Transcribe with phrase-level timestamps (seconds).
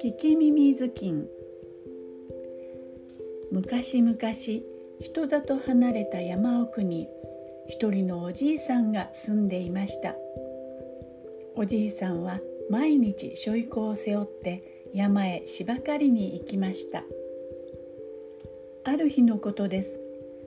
[0.00, 1.26] 聞き耳頭巾
[3.50, 4.16] 昔々
[5.00, 7.08] 人里離れた山奥に
[7.68, 10.14] 一人のおじいさんが住んでいました。
[11.56, 12.38] おじいさんは
[12.70, 17.02] 毎日しょいこを背負って山へ芝刈りに行きました。
[18.84, 19.98] ある日のことです。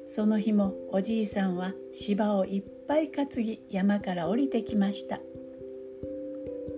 [0.07, 5.19] その日もおじいさんは芝をいっぱい担ぎ山から降りてきました。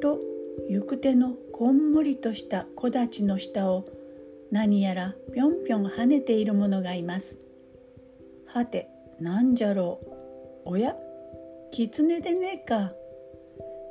[0.01, 0.19] と
[0.67, 3.85] 行く手のこんもりとした木立の下を
[4.51, 7.39] 何やらぴょんぴょん跳ねているものがいます。
[8.45, 8.89] はて
[9.21, 10.01] なんじゃろ
[10.65, 10.71] う。
[10.71, 10.97] おや
[11.71, 12.91] 狐でねえか。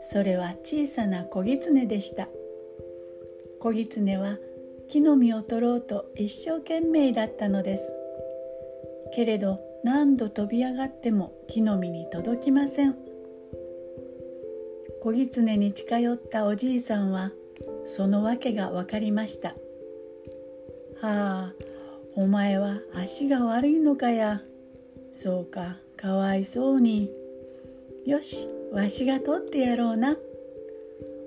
[0.03, 2.29] それは小さな小狐でした。
[3.61, 4.37] 小狐は
[4.89, 7.91] 木の実を取ろうと一生懸命だったのです。
[9.15, 12.97] けれど何度飛び上がっても木の実に届きません。
[15.01, 17.33] 小狐に近寄ったおじいさんは
[17.87, 19.57] その訳が分かりました
[21.01, 21.55] 「はあ
[22.15, 24.43] お前は足が悪いのかや。
[25.13, 27.11] そうかかわいそうに。
[28.05, 30.19] よしわしが取ってやろうな」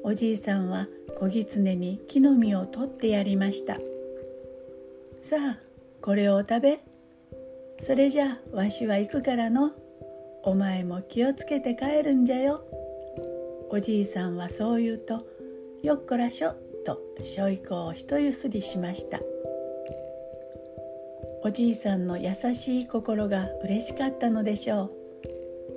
[0.04, 3.80] おじいさんは小狐に木の実を取ってやりました。
[5.22, 5.60] さあ
[6.02, 6.93] これを食べ。
[7.86, 9.74] それじゃわしは行くからの。
[10.44, 12.64] お前も気をつけて帰るんじゃよ。
[13.70, 15.26] おじいさんはそう言うと
[15.82, 16.54] よっこらしょ
[16.86, 19.20] としょいこを一ゆすりしました。
[21.44, 24.92] おじいさんの優しい心が嬉しかったのでしょう。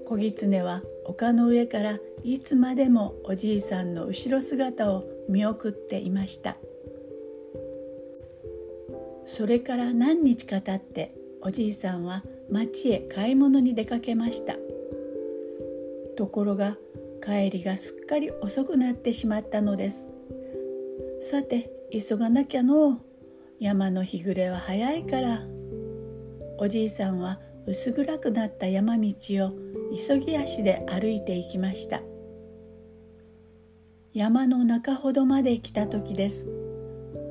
[0.06, 6.56] 小狐は丘の上からいつまでもおじいさんの後ろ姿を見送っていました。
[9.26, 14.56] それから何日か経っておじいさんは町へ買い物に出かけました。
[16.16, 16.76] ところが
[17.24, 20.08] 帰りがすっかり遅くなってしまったのです。
[21.20, 22.98] さて急がなきゃの。
[23.60, 25.46] 山の日暮れは早いから。
[26.58, 29.52] おじいさんは薄暗くなった山道を
[29.96, 32.02] 急ぎ足で歩いていきました。
[34.12, 36.44] 山の中ほどまで来た時です。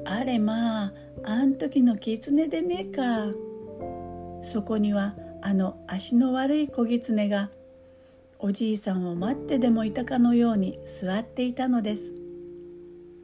[0.06, 0.94] あれまあ
[1.26, 3.45] あん時の狐でねえか。
[4.52, 7.50] そこにはあの足の悪い小狐が
[8.40, 12.14] おじいさんを待ってでもいたかのように座っていたのです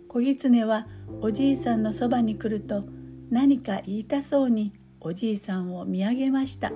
[0.08, 0.88] 小狐は
[1.22, 2.84] おじいさんのそばに来ると
[3.30, 6.74] 何か言いたそうにおじいさんを見上げました。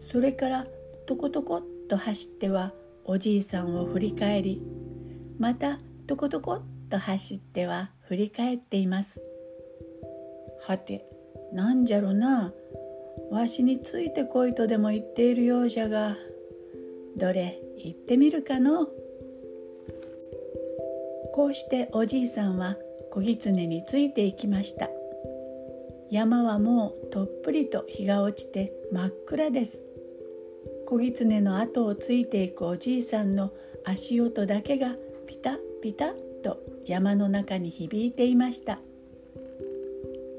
[0.00, 0.66] それから
[1.06, 2.72] トコトコっと走っては
[3.04, 4.62] おじいさんを振り返り
[5.38, 9.22] またトコトコっと走っては振り返っています。
[10.66, 11.06] はて
[11.52, 12.52] なんじゃろな。
[13.30, 16.16] わしについてこいとでも言っているようじゃが
[17.16, 18.88] どれ行ってみるかの？
[21.32, 22.76] こうしておじいさんは
[23.10, 24.90] 小狐についていきました。
[26.10, 29.80] 山はもうとっぷりと日が落ちて真っ暗です。
[30.86, 33.52] 小狐の後をついていくおじいさんの
[33.84, 34.96] 足音だけが
[35.26, 38.80] ピタピタと山の中に響いていました。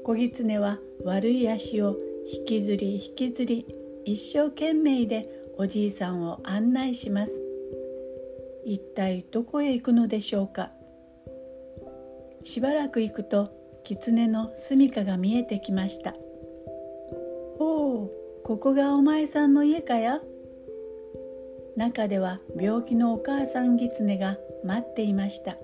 [0.04, 1.96] 小狐は悪い足を
[2.26, 3.66] 引きずり引きずり
[4.04, 7.42] 一生懸命でおじいさんを案内します。
[8.64, 10.70] 一体どこへ行くのでしょうか。
[12.44, 13.50] しばらく行くと
[13.84, 16.14] 狐の住処が見えてきました。
[17.58, 18.10] おお
[18.44, 20.20] ここがお前さんの家かや。
[21.76, 25.56] 中では病気のお母さん狐が待っていました。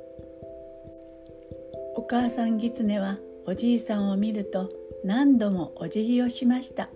[1.97, 4.71] お母さん狐はおじいさんを見ると
[5.09, 6.91] 何度もお辞儀をしました。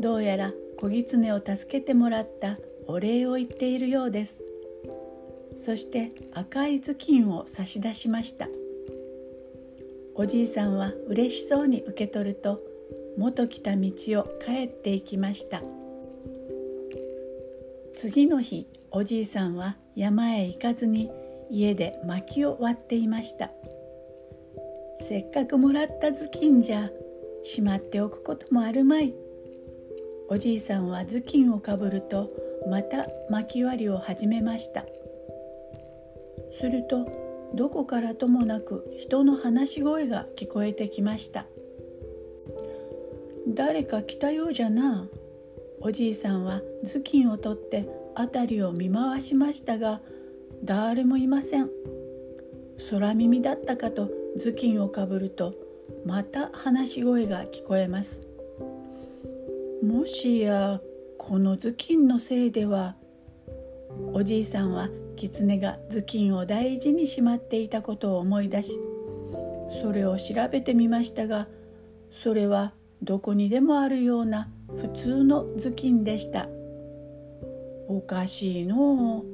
[0.00, 4.42] どうやら小狐を助けてもらったお礼を言っているようです。
[5.58, 8.48] そして赤い頭巾を差し出しました。
[10.14, 12.62] おじいさんは嬉しそうに受け取ると
[13.18, 13.90] 元来た道
[14.20, 15.62] を帰っていきました。
[17.94, 21.10] 次の日おじいさんは山へ行かずに
[21.50, 23.50] 家で薪を割っていました。
[25.08, 26.90] せっかくもらった頭巾じゃ
[27.44, 29.14] しまっておくこともあるまい。
[30.28, 32.28] おじいさんは頭巾をかぶると
[32.68, 34.84] また薪割りを始めました。
[36.58, 37.06] すると
[37.54, 41.46] どこからともなく人の話し声が聞こえてきました。
[43.46, 45.08] 誰か来たようじゃな。
[45.80, 50.00] おじいさんは頭巾を取って辺りを見回しましたが
[50.64, 51.70] 誰もいません。
[52.90, 55.54] 空耳だったかと頭巾をかぶると
[56.04, 58.26] また話し声が聞こえます。
[59.82, 60.80] もしや
[61.18, 62.96] この頭巾のせいでは
[64.12, 68.80] おじいさんは狐が頭巾を大事にしまっていたことを思い出し
[69.80, 71.46] それを調べてみましたが
[72.22, 72.72] それは
[73.02, 76.48] どこにでもあるような普通の頭巾でした。
[77.88, 79.24] おかしいの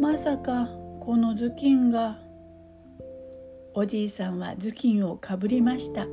[0.00, 2.21] まさかこの頭巾が
[3.74, 6.06] おじいさんは頭巾をかぶりました。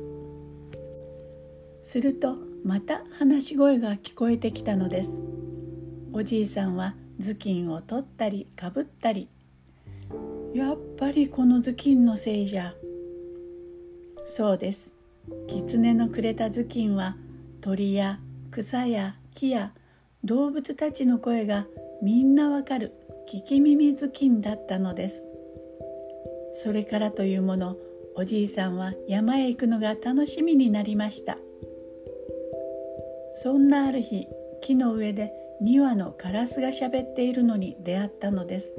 [1.82, 5.10] するとまた話し声が聞こえてきたのです。
[6.14, 9.28] おじいさんは頭巾を取ったりかぶったり。
[10.54, 12.74] やっぱりこの頭巾のせいじゃ。
[14.24, 14.90] そうです。
[15.46, 17.16] 狐のくれた頭巾は
[17.60, 18.20] 鳥や
[18.50, 19.74] 草や木や
[20.24, 21.66] 動物たちの声が
[22.02, 22.94] みんなわかる
[23.30, 25.29] 聞き耳頭巾だったのです。
[26.62, 27.76] それからというもの
[28.14, 31.38] おじいさんは山へ行くのが楽しみになりました。
[33.34, 34.26] そんなある日
[34.60, 38.74] 木の上で2羽のカラスがしゃべっているのに出会ったのです。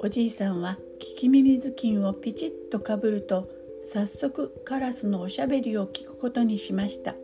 [0.00, 3.50] おじいさんは聞き耳頭巾をピチッとかぶると
[3.82, 7.14] 早速カラスのおしゃべりを聞くことにしました。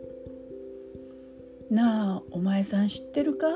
[1.71, 3.47] なあお前さん知ってるか？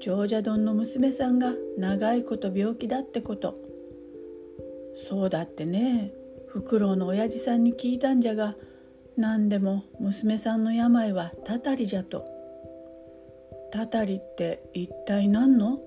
[0.00, 3.63] 長者丼の娘さんが長いこと病気だってこと。
[5.08, 6.12] そうだってね。
[6.48, 8.54] フクロウの親父さんに聞いたんじゃが
[9.16, 12.24] 何でも娘さんの病はたたりじゃと。
[13.72, 15.80] たたりって一体何の？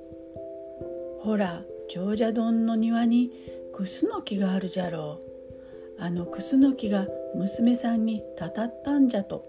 [1.22, 3.32] ほら長者丼の庭に
[3.74, 5.20] クスノキがあるじゃろ
[6.00, 6.02] う。
[6.02, 9.46] あのクスノキが娘さんにたたったんじゃと。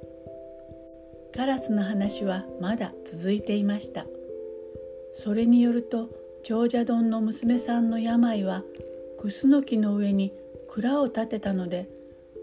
[1.34, 4.06] カラスの話はまだ続いていました。
[5.14, 6.08] それによると
[6.44, 8.62] 長者丼の娘さんの病は
[9.18, 10.32] クスノキの上に
[10.68, 11.88] 蔵を建てたので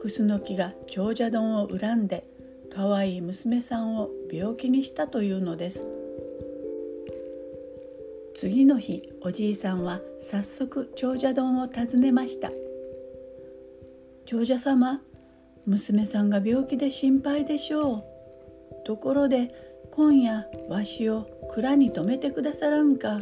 [0.01, 2.27] クスノキが長者丼を恨んで
[2.69, 5.87] 可愛い娘さんを病気にしたというのです。
[8.35, 12.51] 次の日おじいさんは早速長者丼を訪ねました。
[14.25, 15.01] 長者様
[15.65, 18.03] 娘さんが病気で心配でしょう。
[18.85, 19.53] ところで
[19.91, 23.21] 今夜わしを蔵に泊めてくださらんか。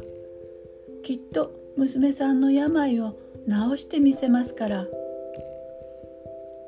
[1.03, 3.15] きっと娘さんの病を
[3.47, 4.87] 治してみせますから。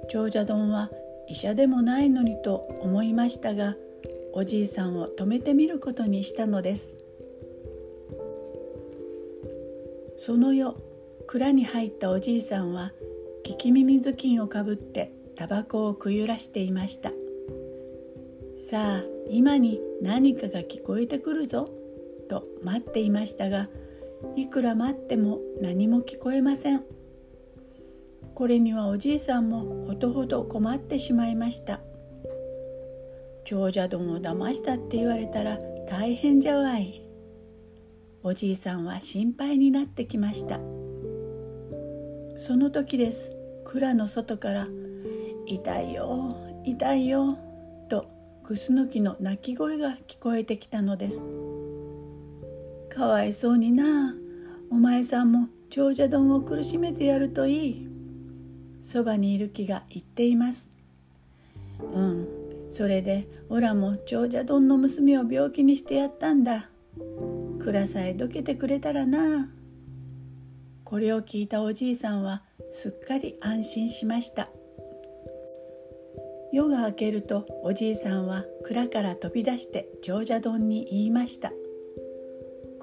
[0.09, 0.91] 長者丼は
[1.27, 3.75] 医者でもないのにと思いましたが
[4.33, 6.95] おじいさんを泊めてみることにしたのです。
[10.17, 10.75] その夜
[11.27, 12.93] 蔵に入ったおじいさんは
[13.45, 17.11] 聞き耳頭巾をかぶってタバコをくゆらしていました。
[18.69, 21.69] さあ今に何かが聞こえてくるぞ
[22.29, 23.69] と待っていましたが
[24.35, 26.83] いくら待っても何も聞こえません。
[28.33, 31.79] これにはおじいさんもほとほと困ってしまいました。
[33.45, 35.57] 長者丼を騙したって言われたら
[35.89, 37.05] 大変じゃわい。
[38.23, 40.59] おじいさんは心配になってきました。
[42.37, 43.31] その時です。
[43.63, 44.67] 蔵の外から
[45.47, 47.37] 「痛いよ痛いよ」
[47.87, 48.07] と
[48.43, 51.54] クスノキの鳴き声が聞こえてきたのです。
[52.95, 54.15] かわいそうにな。
[54.71, 57.87] お前さんも長者丼を苦しめてやるといい。
[58.81, 60.69] そばにいる木が言っています。
[61.93, 62.27] うん。
[62.69, 66.69] それでオラも長者丼の娘を病気にしてやったんだ。
[67.59, 69.49] 蔵さえどけてくれたらな。
[70.85, 74.49] これを聞いたおじいさんはすっかり安心しました。
[76.53, 81.51] 夜が明けるとおじいさんは蔵から飛び出して長者丼に言いました。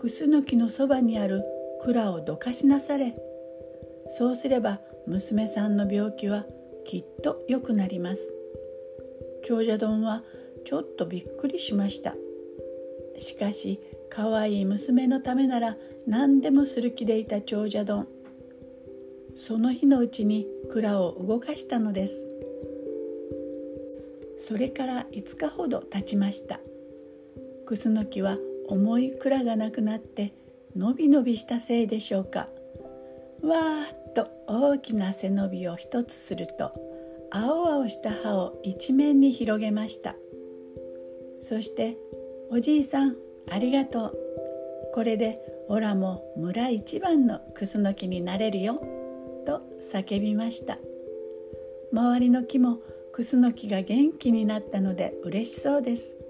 [0.03, 1.45] クスノキのそばにある
[1.81, 3.15] 蔵をどかしなされ
[4.09, 6.45] そうすれば娘さんの病気は
[6.85, 8.35] きっと良くなります。
[9.45, 10.25] 長者丼は
[10.65, 12.17] ちょっとびっくりしました。
[13.17, 13.79] しかし
[14.11, 15.77] 可愛い娘のためなら
[16.09, 18.09] 何でもする気でいた長者丼。
[19.37, 22.15] その日のうちに蔵を動かしたのです。
[24.49, 26.59] それから5日ほど経ちました。
[27.67, 28.37] クスノキは
[28.73, 30.33] 重い蔵がなくなって
[30.75, 32.49] のびのびしたせいでしょうか。
[33.43, 36.73] わーっと大きな背伸びを一つすると
[37.31, 40.17] 青々した葉を一面に広げました。
[41.39, 41.99] そして
[42.49, 43.17] 「おじいさん
[43.51, 44.19] ありがとう。
[44.95, 45.39] これで
[45.69, 48.81] オラも村一番のクスノキになれるよ。
[49.45, 49.61] と
[49.93, 50.79] 叫びました。
[51.93, 52.79] 周りの木も
[53.13, 56.22] クスノキが元気になったので嬉しそうです。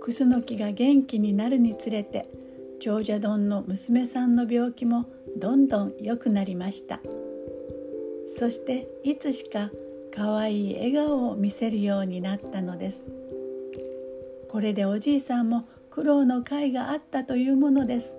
[0.00, 2.28] クスノキが元気になるにつれて
[2.80, 5.04] 長者丼の娘さんの病気も
[5.36, 7.00] どんどん良くなりました。
[8.38, 9.70] そしていつしか
[10.14, 13.00] 可愛い笑顔を見せるようになったのです。
[14.48, 18.14] これでおじいさんも苦労の甲があったというものです。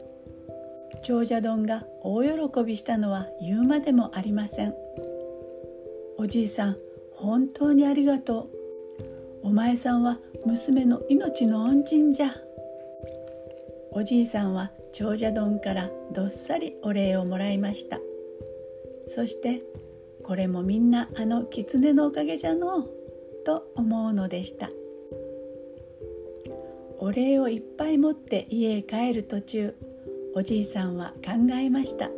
[1.03, 4.75] 長者丼が大喜びしたのは言うまでもありません。
[6.17, 6.77] おじいさん
[7.15, 8.60] 本当にありがとう。
[9.43, 12.35] お前さんは娘の命の恩人じゃ。
[13.91, 17.99] おじいさんは長者丼からどっさりお礼をもらいました。
[19.07, 19.61] そして
[20.23, 22.89] これもみんなあの狐のおかげじゃのう。
[23.43, 24.69] と思うのでした。
[26.99, 29.75] お礼をいっぱい持って家へ帰る途中
[30.35, 32.09] おじいさんは考えました。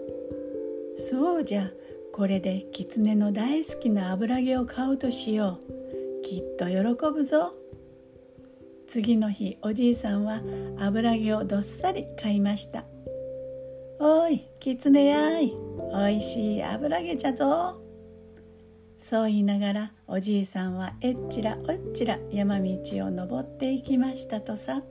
[0.98, 1.72] そうじゃ
[2.12, 5.83] これで狐の大好きな油揚げを買うとしよう。
[6.24, 6.77] きっと喜
[7.13, 7.53] ぶぞ。
[8.88, 10.42] 次の日おじいさんは
[10.80, 12.86] 油揚げをどっさり買いました。
[14.00, 15.53] おいきつねやい。
[15.92, 17.82] おいしい油揚げじゃぞ。
[19.00, 22.72] そう言いながらおじいさんはえっちらおっちら山道
[23.06, 24.82] を登っていきましたとさ。